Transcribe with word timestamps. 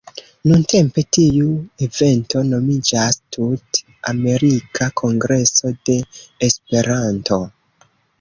Nuntempe 0.51 1.01
tiu 1.15 1.49
evento 1.87 2.41
nomiĝas 2.47 3.19
"Tut-Amerika 3.37 4.87
Kongreso 5.03 5.71
de 5.91 5.99
Esperanto". 6.49 7.39